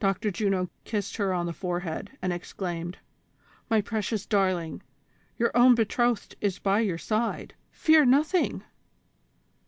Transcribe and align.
Dr. 0.00 0.32
Juno 0.32 0.68
kissed 0.82 1.16
her 1.16 1.32
on 1.32 1.46
the 1.46 1.52
forehead, 1.52 2.10
and 2.20 2.32
exclaimed: 2.32 2.98
"My 3.70 3.80
precious 3.80 4.26
darling, 4.26 4.82
your 5.38 5.56
own 5.56 5.76
betrothed 5.76 6.34
is 6.40 6.58
by 6.58 6.80
your 6.80 6.98
side; 6.98 7.54
fear 7.70 8.04
nothing." 8.04 8.64